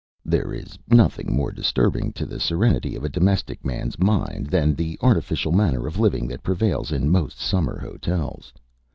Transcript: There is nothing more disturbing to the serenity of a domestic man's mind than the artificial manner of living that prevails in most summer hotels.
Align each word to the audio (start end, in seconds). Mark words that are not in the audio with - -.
There 0.25 0.51
is 0.51 0.79
nothing 0.89 1.31
more 1.35 1.51
disturbing 1.51 2.11
to 2.13 2.25
the 2.25 2.39
serenity 2.39 2.95
of 2.95 3.03
a 3.03 3.07
domestic 3.07 3.63
man's 3.63 3.99
mind 3.99 4.47
than 4.47 4.73
the 4.73 4.97
artificial 4.99 5.51
manner 5.51 5.85
of 5.85 5.99
living 5.99 6.27
that 6.29 6.41
prevails 6.41 6.91
in 6.91 7.11
most 7.11 7.37
summer 7.39 7.77
hotels. 7.77 8.51